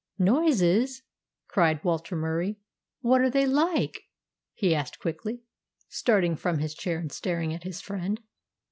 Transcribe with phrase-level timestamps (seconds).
[0.17, 1.03] "Noises!"
[1.47, 2.57] cried Walter Murie.
[3.01, 4.05] "What are they like?"
[4.55, 5.43] he asked quickly,
[5.89, 8.19] starting from his chair, and staring at his friend.